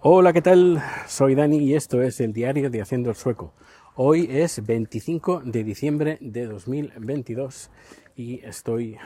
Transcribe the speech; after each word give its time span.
Hola, 0.00 0.32
¿qué 0.32 0.42
tal? 0.42 0.80
Soy 1.08 1.34
Dani 1.34 1.58
y 1.58 1.74
esto 1.74 2.00
es 2.02 2.20
el 2.20 2.32
diario 2.32 2.70
de 2.70 2.80
Haciendo 2.80 3.10
el 3.10 3.16
Sueco. 3.16 3.52
Hoy 3.96 4.28
es 4.30 4.64
25 4.64 5.40
de 5.44 5.64
diciembre 5.64 6.18
de 6.20 6.46
2022 6.46 7.68
y 8.14 8.38
estoy, 8.44 8.96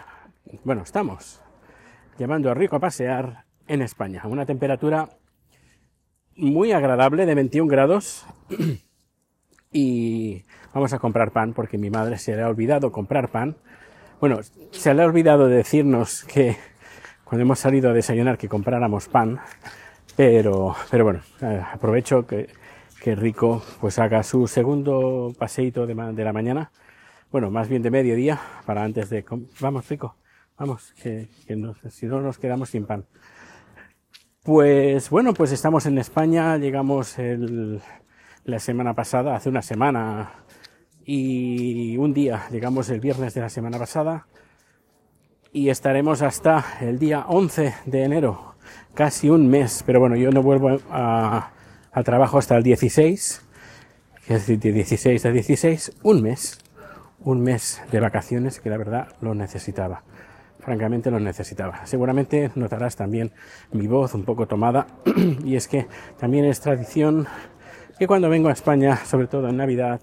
bueno, 0.65 0.83
estamos 0.83 1.41
llamando 2.19 2.51
a 2.51 2.55
Rico 2.55 2.77
a 2.77 2.81
pasear 2.81 3.47
en 3.69 3.81
España 3.81 4.21
a 4.23 4.29
una 4.29 4.45
temperatura 4.45 5.09
muy 6.37 6.73
agradable 6.73 7.25
de 7.25 7.37
21 7.37 7.71
grados 7.71 8.27
y 9.73 10.45
vamos 10.75 10.93
a 10.93 10.99
comprar 10.99 11.31
pan 11.31 11.55
porque 11.55 11.79
mi 11.79 11.89
madre 11.89 12.19
se 12.19 12.37
le 12.37 12.43
ha 12.43 12.49
olvidado 12.49 12.93
comprar 12.93 13.31
pan. 13.31 13.57
Bueno, 14.21 14.41
se 14.73 14.93
le 14.93 15.01
ha 15.01 15.07
olvidado 15.07 15.47
decirnos 15.47 16.25
que 16.25 16.59
cuando 17.25 17.45
hemos 17.45 17.61
salido 17.61 17.89
a 17.89 17.95
desayunar 17.95 18.37
que 18.37 18.51
compráramos 18.51 19.09
pan 19.09 19.41
pero, 20.17 20.75
pero 20.91 21.05
bueno, 21.05 21.21
eh, 21.41 21.63
aprovecho 21.73 22.27
que, 22.27 22.49
que, 23.01 23.15
Rico 23.15 23.63
pues 23.81 23.99
haga 23.99 24.23
su 24.23 24.47
segundo 24.47 25.33
paseíto 25.39 25.87
de, 25.87 25.95
de, 25.95 26.25
la 26.25 26.33
mañana. 26.33 26.71
Bueno, 27.31 27.51
más 27.51 27.69
bien 27.69 27.83
de 27.83 27.91
mediodía, 27.91 28.41
para 28.67 28.85
antes 28.85 29.09
de... 29.11 29.25
Vamos, 29.61 29.89
Rico, 29.89 30.17
vamos, 30.59 30.93
que, 31.03 31.29
que 31.47 31.57
si 31.91 32.07
no 32.07 32.21
nos 32.21 32.39
quedamos 32.39 32.71
sin 32.71 32.85
pan. 32.85 33.07
Pues 34.43 35.09
bueno, 35.09 35.35
pues 35.35 35.53
estamos 35.53 35.87
en 35.87 35.99
España, 35.99 36.59
llegamos 36.59 37.19
el, 37.19 37.81
la 38.45 38.59
semana 38.59 38.93
pasada, 38.95 39.37
hace 39.37 39.49
una 39.49 39.63
semana 39.63 40.33
y 41.05 41.97
un 41.97 42.13
día, 42.13 42.49
llegamos 42.51 42.91
el 42.91 43.01
viernes 43.01 43.35
de 43.35 43.41
la 43.41 43.49
semana 43.49 43.79
pasada 43.79 44.27
y 45.53 45.69
estaremos 45.69 46.23
hasta 46.23 46.65
el 46.81 46.99
día 46.99 47.25
11 47.29 47.75
de 47.87 48.03
enero 48.05 48.52
casi 48.95 49.31
un 49.31 49.49
mes, 49.49 49.83
pero 49.87 50.01
bueno, 50.01 50.17
yo 50.17 50.31
no 50.31 50.43
vuelvo 50.43 50.79
a, 50.91 51.51
al 51.93 52.05
trabajo 52.05 52.39
hasta 52.39 52.57
el 52.57 52.63
16, 52.63 53.43
es 54.23 54.29
decir, 54.29 54.59
de 54.59 54.73
16 54.73 55.27
a 55.27 55.31
16, 55.31 55.93
un 56.03 56.23
mes, 56.23 56.59
un 57.21 57.43
mes 57.43 57.83
de 57.91 58.01
vacaciones 58.01 58.61
que 58.61 58.71
la 58.71 58.77
verdad 58.77 59.09
lo 59.21 59.35
necesitaba. 59.35 60.03
Francamente 60.61 61.11
lo 61.11 61.19
necesitaba. 61.19 61.85
Seguramente 61.87 62.53
notarás 62.55 62.95
también 62.95 63.33
mi 63.73 63.89
voz 63.89 64.15
un 64.15 64.25
poco 64.25 64.47
tomada 64.47 64.87
y 65.45 65.57
es 65.57 65.67
que 65.67 65.87
también 66.19 66.45
es 66.45 66.61
tradición 66.61 67.27
que 67.99 68.07
cuando 68.07 68.29
vengo 68.29 68.49
a 68.49 68.53
España, 68.53 68.97
sobre 68.97 69.27
todo 69.27 69.49
en 69.49 69.57
Navidad, 69.57 70.01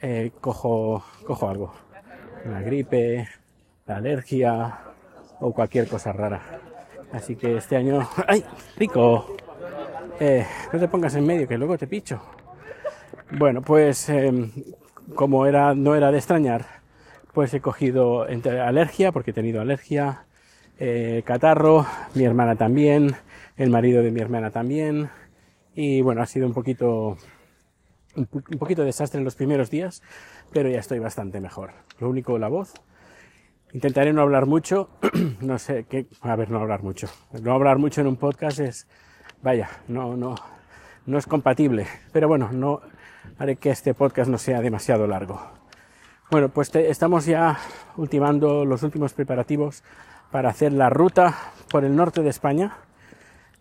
eh, 0.00 0.30
cojo, 0.40 1.02
cojo 1.26 1.48
algo. 1.48 1.74
Una 2.44 2.60
gripe, 2.60 3.28
la 3.86 3.96
alergia 3.96 4.78
o 5.40 5.52
cualquier 5.52 5.88
cosa 5.88 6.12
rara. 6.12 6.40
Así 7.12 7.36
que 7.36 7.56
este 7.56 7.76
año... 7.76 8.08
¡Ay! 8.26 8.44
¡Rico! 8.76 9.36
Eh, 10.20 10.46
no 10.72 10.78
te 10.78 10.88
pongas 10.88 11.14
en 11.14 11.26
medio, 11.26 11.48
que 11.48 11.58
luego 11.58 11.76
te 11.76 11.86
picho. 11.86 12.20
Bueno, 13.30 13.62
pues 13.62 14.08
em, 14.08 14.50
como 15.14 15.46
era, 15.46 15.74
no 15.74 15.94
era 15.94 16.10
de 16.10 16.18
extrañar, 16.18 16.66
pues 17.32 17.52
he 17.54 17.60
cogido 17.60 18.28
entre 18.28 18.60
alergia, 18.60 19.12
porque 19.12 19.30
he 19.30 19.34
tenido 19.34 19.60
alergia, 19.60 20.26
eh, 20.78 21.22
catarro, 21.24 21.86
mi 22.14 22.24
hermana 22.24 22.56
también, 22.56 23.16
el 23.56 23.70
marido 23.70 24.02
de 24.02 24.10
mi 24.10 24.20
hermana 24.20 24.50
también, 24.50 25.10
y 25.74 26.02
bueno, 26.02 26.22
ha 26.22 26.26
sido 26.26 26.46
un 26.46 26.52
poquito, 26.52 27.16
un, 28.16 28.26
poquito 28.26 28.84
desastre 28.84 29.18
en 29.18 29.24
los 29.24 29.34
primeros 29.34 29.70
días, 29.70 30.02
pero 30.52 30.68
ya 30.68 30.78
estoy 30.78 30.98
bastante 30.98 31.40
mejor. 31.40 31.72
Lo 31.98 32.10
único, 32.10 32.38
la 32.38 32.48
voz, 32.48 32.74
Intentaré 33.72 34.12
no 34.12 34.20
hablar 34.20 34.44
mucho, 34.44 34.90
no 35.40 35.58
sé 35.58 35.86
qué, 35.88 36.06
a 36.20 36.36
ver, 36.36 36.50
no 36.50 36.60
hablar 36.60 36.82
mucho. 36.82 37.08
No 37.40 37.54
hablar 37.54 37.78
mucho 37.78 38.02
en 38.02 38.06
un 38.06 38.16
podcast 38.16 38.60
es, 38.60 38.86
vaya, 39.40 39.70
no, 39.88 40.14
no, 40.14 40.34
no 41.06 41.16
es 41.16 41.26
compatible. 41.26 41.86
Pero 42.12 42.28
bueno, 42.28 42.50
no 42.52 42.82
haré 43.38 43.56
que 43.56 43.70
este 43.70 43.94
podcast 43.94 44.28
no 44.30 44.36
sea 44.36 44.60
demasiado 44.60 45.06
largo. 45.06 45.40
Bueno, 46.30 46.50
pues 46.50 46.74
estamos 46.74 47.24
ya 47.24 47.58
ultimando 47.96 48.66
los 48.66 48.82
últimos 48.82 49.14
preparativos 49.14 49.82
para 50.30 50.50
hacer 50.50 50.74
la 50.74 50.90
ruta 50.90 51.34
por 51.70 51.86
el 51.86 51.96
norte 51.96 52.22
de 52.22 52.28
España, 52.28 52.76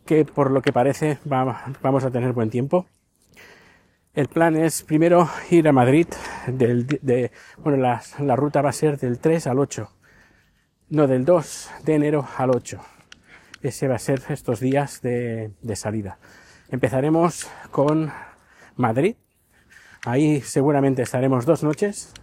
que 0.06 0.25
por 0.25 0.52
lo 0.52 0.62
que 0.62 0.74
parece 0.74 1.19
va, 1.31 1.64
vamos 1.81 2.03
a 2.03 2.12
tener 2.12 2.34
buen 2.34 2.50
tiempo. 2.50 2.85
El 4.14 4.28
plan 4.28 4.58
es 4.58 4.84
primero 4.84 5.30
ir 5.52 5.69
a 5.69 5.72
Madrid, 5.72 6.08
de, 6.47 7.31
bueno, 7.59 7.78
la, 7.78 8.02
la 8.19 8.35
ruta 8.35 8.62
va 8.62 8.72
a 8.72 8.74
ser 8.74 9.00
del 9.00 9.18
3 9.18 9.47
al 9.47 9.58
8 9.58 9.90
no, 10.91 11.07
del 11.07 11.24
2 11.24 11.72
de 11.85 11.96
enero 11.96 12.28
al 12.38 12.50
8. 12.50 12.79
Ese 13.62 13.88
va 13.88 13.96
a 13.96 14.00
ser 14.00 14.22
estos 14.28 14.59
días 14.59 15.02
de, 15.02 15.52
salida. 15.75 16.19
Empezaremos 16.69 17.50
con 17.72 18.12
Madrid. 18.75 19.16
Ahí 20.06 20.41
seguramente 20.41 21.02
estaremos 21.02 21.46
dos 21.46 21.63
noches. 21.63 22.13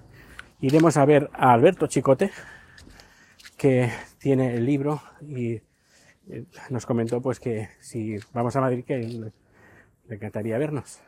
Iremos 0.60 0.98
a 0.98 1.06
ver 1.06 1.30
a 1.32 1.52
Alberto 1.52 1.86
Chicote, 1.86 2.30
que 3.56 3.90
tiene 4.18 4.54
el 4.54 4.66
libro 4.66 5.00
y 5.22 5.52
eh, 6.28 6.44
nos 6.68 6.84
comentó 6.84 7.22
pues 7.22 7.40
que 7.40 7.70
si 7.80 8.16
vamos 8.34 8.54
a 8.56 8.60
Madrid 8.60 8.84
que 8.84 8.98
le, 8.98 9.32
encantaría 10.14 10.58
vernos. 10.58 11.00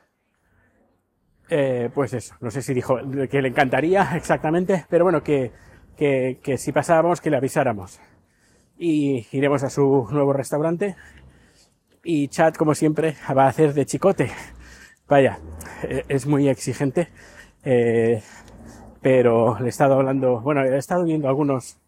Eh, 1.51 1.91
pues 1.93 2.15
eso, 2.15 2.37
no 2.41 2.51
sé 2.51 2.63
si 2.63 2.73
dijo 2.73 2.97
que 3.29 3.43
le 3.43 3.49
encantaría 3.49 4.17
exactamente, 4.17 4.87
pero 4.89 5.05
bueno, 5.05 5.23
que 5.23 5.53
que, 5.97 6.57
si 6.59 6.73
pasábamos 6.73 7.21
que 7.21 7.31
le 7.31 7.37
avisáramos. 7.37 8.01
Y 8.79 9.27
iremos 9.33 9.63
a 9.63 9.71
su 9.71 10.09
nuevo 10.11 10.33
restaurante. 10.33 10.97
Y 12.03 12.29
Chad, 12.29 12.55
como 12.55 12.75
siempre, 12.75 13.17
va 13.37 13.45
a 13.45 13.49
hacer 13.49 13.75
de 13.75 13.87
chicote. 13.87 14.31
Vaya, 15.09 15.39
e, 15.83 16.05
es 16.09 16.27
muy 16.27 16.49
exigente. 16.49 17.09
Eh, 17.63 18.23
pero 19.03 19.59
le 19.59 19.67
he 19.67 19.69
estado 19.69 19.95
hablando, 19.95 20.41
bueno, 20.41 20.63
he 20.63 20.77
estado 20.77 21.05
viendo 21.05 21.29
algunos 21.29 21.79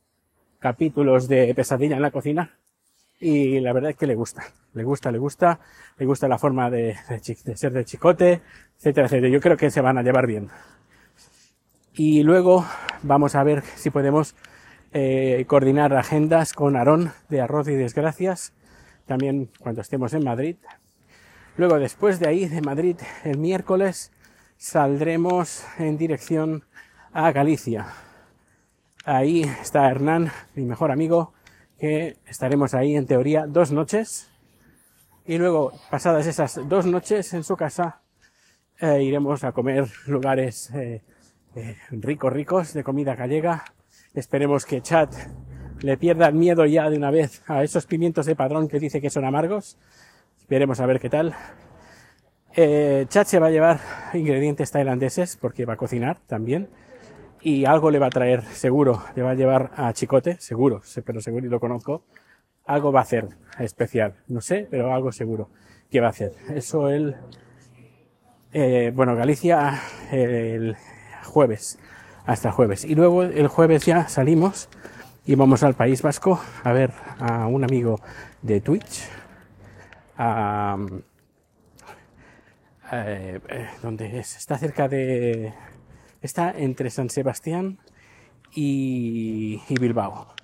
capítulos 0.58 1.28
de 1.28 1.54
Pesadilla 1.54 1.96
en 1.96 2.02
la 2.02 2.10
cocina 2.10 2.58
y 3.22 3.60
la 3.60 3.72
verdad 3.72 3.90
es 3.90 3.96
que 3.96 4.06
le 4.06 4.16
gusta, 4.16 4.42
le 4.74 4.82
gusta, 4.82 5.12
le 5.12 5.18
gusta, 5.18 5.60
le 5.96 6.06
gusta 6.06 6.26
la 6.26 6.38
forma 6.38 6.68
de 6.70 6.96
ser 7.54 7.72
de 7.72 7.84
chicote, 7.84 8.40
etcétera, 8.78 9.06
etcétera. 9.06 9.28
Yo 9.28 9.40
creo 9.40 9.56
que 9.56 9.70
se 9.70 9.80
van 9.80 9.96
a 9.96 10.02
llevar 10.02 10.26
bien. 10.26 10.48
Y 11.94 12.22
luego 12.22 12.64
vamos 13.02 13.34
a 13.34 13.44
ver 13.44 13.62
si 13.76 13.90
podemos 13.90 14.34
eh, 14.92 15.44
coordinar 15.46 15.94
agendas 15.94 16.54
con 16.54 16.74
Aarón 16.74 17.12
de 17.28 17.42
Arroz 17.42 17.68
y 17.68 17.74
Desgracias, 17.74 18.54
también 19.04 19.50
cuando 19.58 19.82
estemos 19.82 20.14
en 20.14 20.24
Madrid. 20.24 20.56
Luego, 21.58 21.78
después 21.78 22.18
de 22.18 22.28
ahí, 22.28 22.48
de 22.48 22.62
Madrid, 22.62 22.96
el 23.24 23.36
miércoles, 23.36 24.10
saldremos 24.56 25.66
en 25.78 25.98
dirección 25.98 26.64
a 27.12 27.30
Galicia. 27.30 27.88
Ahí 29.04 29.42
está 29.60 29.90
Hernán, 29.90 30.32
mi 30.54 30.64
mejor 30.64 30.92
amigo, 30.92 31.34
que 31.78 32.16
estaremos 32.24 32.72
ahí 32.72 32.96
en 32.96 33.06
teoría 33.06 33.46
dos 33.46 33.70
noches. 33.70 34.30
Y 35.26 35.36
luego, 35.36 35.72
pasadas 35.90 36.26
esas 36.26 36.58
dos 36.70 36.86
noches 36.86 37.34
en 37.34 37.44
su 37.44 37.54
casa, 37.54 38.00
eh, 38.80 39.02
iremos 39.02 39.44
a 39.44 39.52
comer 39.52 39.90
lugares 40.06 40.70
eh, 40.70 41.02
eh, 41.54 41.76
ricos, 41.90 42.32
ricos 42.32 42.72
de 42.72 42.82
comida 42.82 43.14
gallega. 43.14 43.64
Esperemos 44.14 44.64
que 44.64 44.80
Chat 44.80 45.14
le 45.82 45.96
pierda 45.96 46.28
el 46.28 46.34
miedo 46.34 46.64
ya 46.64 46.88
de 46.88 46.96
una 46.96 47.10
vez 47.10 47.42
a 47.46 47.62
esos 47.62 47.86
pimientos 47.86 48.26
de 48.26 48.36
padrón 48.36 48.68
que 48.68 48.78
dice 48.78 49.00
que 49.00 49.10
son 49.10 49.24
amargos. 49.24 49.78
Esperemos 50.38 50.80
a 50.80 50.86
ver 50.86 51.00
qué 51.00 51.10
tal. 51.10 51.34
Eh, 52.54 53.06
Chat 53.08 53.26
se 53.26 53.38
va 53.38 53.48
a 53.48 53.50
llevar 53.50 53.80
ingredientes 54.14 54.70
tailandeses 54.70 55.36
porque 55.36 55.64
va 55.64 55.74
a 55.74 55.76
cocinar 55.76 56.18
también. 56.26 56.68
Y 57.40 57.64
algo 57.64 57.90
le 57.90 57.98
va 57.98 58.06
a 58.06 58.10
traer, 58.10 58.44
seguro. 58.44 59.02
Le 59.16 59.22
va 59.22 59.30
a 59.30 59.34
llevar 59.34 59.72
a 59.76 59.92
Chicote, 59.92 60.38
seguro, 60.38 60.82
pero 61.04 61.20
seguro 61.20 61.46
y 61.46 61.48
lo 61.48 61.58
conozco. 61.58 62.04
Algo 62.66 62.92
va 62.92 63.00
a 63.00 63.02
hacer 63.02 63.28
especial. 63.58 64.14
No 64.28 64.40
sé, 64.40 64.68
pero 64.70 64.94
algo 64.94 65.10
seguro 65.10 65.50
que 65.90 66.00
va 66.00 66.06
a 66.06 66.10
hacer. 66.10 66.32
Eso 66.54 66.88
él, 66.88 67.16
eh, 68.52 68.92
bueno, 68.94 69.16
Galicia, 69.16 69.80
el, 70.12 70.76
jueves, 71.24 71.78
hasta 72.26 72.52
jueves. 72.52 72.84
Y 72.84 72.94
luego 72.94 73.22
el 73.22 73.48
jueves 73.48 73.84
ya 73.84 74.08
salimos 74.08 74.68
y 75.24 75.34
vamos 75.34 75.62
al 75.62 75.74
País 75.74 76.02
Vasco 76.02 76.40
a 76.64 76.72
ver 76.72 76.92
a 77.18 77.46
un 77.46 77.64
amigo 77.64 78.00
de 78.42 78.60
Twitch, 78.60 79.04
eh, 82.92 83.40
donde 83.82 84.18
es, 84.18 84.36
está 84.36 84.58
cerca 84.58 84.88
de, 84.88 85.54
está 86.20 86.52
entre 86.56 86.90
San 86.90 87.10
Sebastián 87.10 87.78
y, 88.54 89.60
Bilbao. 89.80 90.34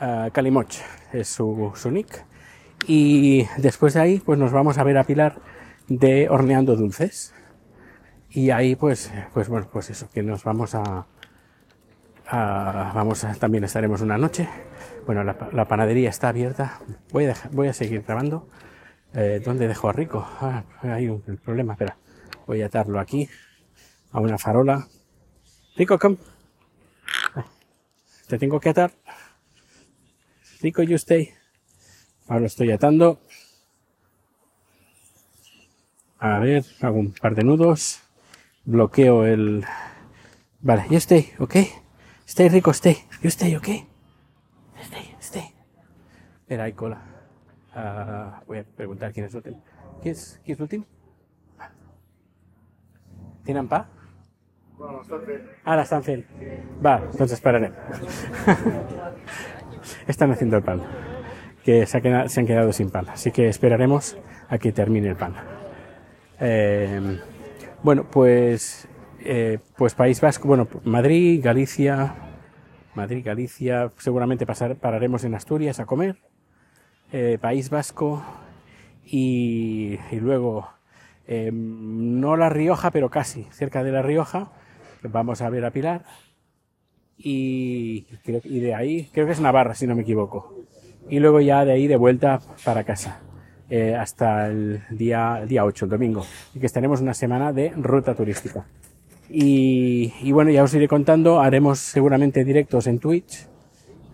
Uh, 0.00 0.30
Calimoch 0.30 0.76
es 1.12 1.28
su, 1.28 1.72
su 1.74 1.90
nick. 1.90 2.24
Y 2.86 3.46
después 3.56 3.94
de 3.94 4.00
ahí, 4.00 4.22
pues 4.24 4.38
nos 4.38 4.52
vamos 4.52 4.78
a 4.78 4.84
ver 4.84 4.96
a 4.98 5.04
Pilar 5.04 5.40
de 5.88 6.28
Horneando 6.28 6.76
Dulces. 6.76 7.34
Y 8.30 8.50
ahí 8.50 8.76
pues, 8.76 9.10
pues 9.32 9.48
bueno, 9.48 9.68
pues 9.72 9.90
eso, 9.90 10.08
que 10.10 10.22
nos 10.22 10.44
vamos 10.44 10.74
a, 10.74 11.06
a 12.26 12.92
vamos 12.94 13.24
a, 13.24 13.34
también 13.34 13.64
estaremos 13.64 14.00
una 14.00 14.18
noche. 14.18 14.48
Bueno, 15.06 15.24
la, 15.24 15.68
panadería 15.68 16.10
está 16.10 16.28
abierta. 16.28 16.80
Voy 17.10 17.24
a, 17.24 17.28
dejar, 17.28 17.50
voy 17.52 17.68
a 17.68 17.72
seguir 17.72 18.02
grabando. 18.02 18.48
Eh, 19.14 19.40
¿Dónde 19.42 19.66
dejo 19.66 19.88
a 19.88 19.92
Rico? 19.92 20.28
Ah, 20.40 20.64
hay 20.82 21.08
un 21.08 21.22
problema, 21.42 21.72
espera. 21.72 21.96
Voy 22.46 22.60
a 22.60 22.66
atarlo 22.66 23.00
aquí 23.00 23.28
a 24.12 24.20
una 24.20 24.36
farola. 24.36 24.86
Rico, 25.76 25.98
come. 25.98 26.18
Te 28.26 28.38
tengo 28.38 28.60
que 28.60 28.68
atar. 28.68 28.92
Rico, 30.60 30.82
you 30.82 30.96
stay. 30.96 31.32
Ahora 32.26 32.40
lo 32.40 32.46
estoy 32.46 32.70
atando. 32.70 33.20
A 36.18 36.38
ver, 36.40 36.64
hago 36.82 36.98
un 36.98 37.12
par 37.12 37.34
de 37.34 37.44
nudos. 37.44 38.02
Bloqueo 38.68 39.24
el... 39.24 39.64
Vale, 40.60 40.84
you 40.90 40.98
stay, 40.98 41.32
¿ok? 41.38 41.56
Stay, 42.26 42.50
Rico, 42.50 42.72
stay. 42.72 42.98
You 43.22 43.28
stay, 43.28 43.56
¿ok? 43.56 43.66
Stay, 44.82 45.16
stay. 45.20 45.54
Espera, 46.40 46.64
hay 46.64 46.74
cola. 46.74 47.00
Ah, 47.74 48.42
voy 48.46 48.58
a 48.58 48.64
preguntar 48.64 49.14
quién 49.14 49.24
es 49.24 49.32
el 49.32 49.38
último. 49.38 49.64
¿Quién 50.02 50.12
es, 50.12 50.38
quién 50.44 50.52
es 50.52 50.58
el 50.58 50.62
último? 50.64 50.84
¿Tienen 53.42 53.68
pa? 53.68 53.88
Bueno. 54.76 55.00
Ah, 55.64 55.74
la 55.74 55.82
están 55.84 56.00
haciendo. 56.00 56.26
Va, 56.84 57.00
entonces 57.10 57.32
esperaré. 57.32 57.72
Están 60.06 60.30
haciendo 60.30 60.58
el 60.58 60.62
pan. 60.62 60.82
Que 61.64 61.86
se 61.86 61.96
han 61.96 62.46
quedado 62.46 62.70
sin 62.74 62.90
pan. 62.90 63.08
Así 63.08 63.32
que 63.32 63.48
esperaremos 63.48 64.18
a 64.50 64.58
que 64.58 64.72
termine 64.72 65.08
el 65.08 65.16
pan. 65.16 65.32
Eh, 66.38 67.18
bueno, 67.82 68.04
pues, 68.10 68.88
eh, 69.20 69.58
pues 69.76 69.94
País 69.94 70.20
Vasco, 70.20 70.48
bueno, 70.48 70.68
Madrid, 70.84 71.40
Galicia, 71.42 72.14
Madrid, 72.94 73.22
Galicia, 73.24 73.92
seguramente 73.98 74.46
pasar, 74.46 74.76
pararemos 74.76 75.24
en 75.24 75.34
Asturias 75.34 75.80
a 75.80 75.86
comer. 75.86 76.16
Eh, 77.12 77.38
País 77.40 77.70
Vasco 77.70 78.22
y, 79.04 79.98
y 80.10 80.16
luego 80.16 80.68
eh, 81.26 81.50
no 81.52 82.36
La 82.36 82.48
Rioja, 82.48 82.90
pero 82.90 83.10
casi, 83.10 83.44
cerca 83.50 83.84
de 83.84 83.92
La 83.92 84.02
Rioja, 84.02 84.50
vamos 85.02 85.40
a 85.40 85.50
ver 85.50 85.64
a 85.64 85.70
Pilar. 85.70 86.04
Y, 87.16 88.02
creo, 88.24 88.40
y 88.44 88.60
de 88.60 88.74
ahí, 88.74 89.10
creo 89.12 89.26
que 89.26 89.32
es 89.32 89.40
Navarra, 89.40 89.74
si 89.74 89.86
no 89.86 89.94
me 89.94 90.02
equivoco. 90.02 90.54
Y 91.08 91.20
luego 91.20 91.40
ya 91.40 91.64
de 91.64 91.72
ahí 91.72 91.86
de 91.86 91.96
vuelta 91.96 92.40
para 92.64 92.84
casa, 92.84 93.20
eh, 93.70 93.94
hasta 93.94 94.46
el 94.48 94.82
día, 94.90 95.44
día 95.46 95.64
8, 95.64 95.84
el 95.84 95.90
domingo. 95.90 96.24
Y 96.54 96.60
que 96.60 96.66
estaremos 96.66 97.00
una 97.00 97.14
semana 97.14 97.52
de 97.52 97.70
ruta 97.70 98.14
turística. 98.14 98.66
Y, 99.30 100.12
y 100.22 100.32
bueno, 100.32 100.50
ya 100.50 100.62
os 100.62 100.72
iré 100.74 100.88
contando, 100.88 101.40
haremos 101.40 101.78
seguramente 101.78 102.44
directos 102.44 102.86
en 102.86 102.98
Twitch 102.98 103.46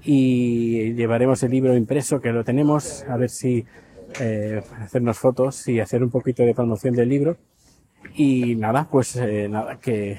y 0.04 0.92
llevaremos 0.94 1.42
el 1.42 1.52
libro 1.52 1.76
impreso 1.76 2.20
que 2.20 2.32
lo 2.32 2.44
tenemos, 2.44 3.04
a 3.08 3.16
ver 3.16 3.30
si 3.30 3.64
eh, 4.20 4.62
hacernos 4.80 5.18
fotos 5.18 5.66
y 5.68 5.80
hacer 5.80 6.02
un 6.02 6.10
poquito 6.10 6.42
de 6.42 6.54
promoción 6.54 6.94
del 6.94 7.08
libro. 7.08 7.36
Y 8.14 8.54
nada, 8.56 8.86
pues 8.90 9.16
eh, 9.16 9.48
nada, 9.48 9.78
que, 9.80 10.18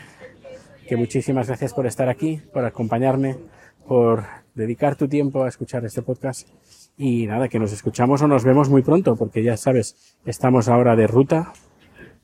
que 0.87 0.95
muchísimas 0.97 1.47
gracias 1.47 1.73
por 1.73 1.85
estar 1.85 2.09
aquí, 2.09 2.41
por 2.51 2.65
acompañarme, 2.65 3.37
por 3.87 4.23
dedicar 4.55 4.95
tu 4.95 5.07
tiempo 5.07 5.43
a 5.43 5.49
escuchar 5.49 5.85
este 5.85 6.01
podcast. 6.01 6.47
Y 6.97 7.27
nada, 7.27 7.49
que 7.49 7.59
nos 7.59 7.73
escuchamos 7.73 8.21
o 8.21 8.27
nos 8.27 8.43
vemos 8.43 8.69
muy 8.69 8.81
pronto, 8.81 9.15
porque 9.15 9.43
ya 9.43 9.57
sabes, 9.57 10.17
estamos 10.25 10.67
ahora 10.69 10.95
de 10.95 11.07
ruta, 11.07 11.53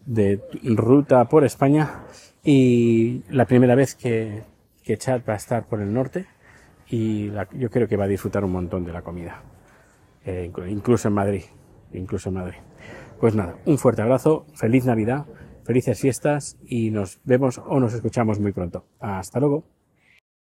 de 0.06 0.40
ruta 0.64 1.26
por 1.26 1.44
España, 1.44 2.04
y 2.44 3.22
la 3.30 3.46
primera 3.46 3.76
vez 3.76 3.96
que, 3.96 4.44
que 4.84 4.98
Chad 4.98 5.22
va 5.30 5.34
a 5.34 5.38
estar 5.38 5.68
por 5.68 5.82
el 5.82 5.94
norte, 5.94 6.26
y 6.90 7.32
yo 7.54 7.70
creo 7.70 7.88
que 7.88 7.98
va 7.98 8.06
a 8.06 8.08
disfrutar 8.08 8.44
un 8.44 8.52
montón 8.52 8.84
de 8.86 8.94
la 8.94 9.02
comida, 9.02 9.44
Eh, 10.26 10.52
inclu- 10.52 10.70
incluso 10.70 11.08
en 11.08 11.16
Madrid, 11.16 11.44
incluso 11.94 12.30
en 12.30 12.36
Madrid. 12.36 12.60
Pues 13.20 13.34
nada, 13.36 13.56
un 13.66 13.78
fuerte 13.78 14.02
abrazo, 14.04 14.46
feliz 14.54 14.86
Navidad, 14.86 15.26
felices 15.64 16.00
fiestas 16.00 16.58
y 16.66 16.92
nos 16.92 17.20
vemos 17.24 17.60
o 17.66 17.80
nos 17.80 17.94
escuchamos 17.94 18.40
muy 18.40 18.52
pronto. 18.52 18.86
Hasta 19.00 19.40
luego. 19.40 19.64